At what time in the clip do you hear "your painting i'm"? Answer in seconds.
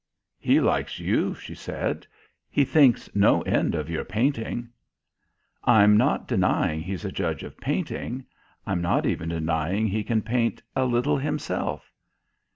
3.87-5.95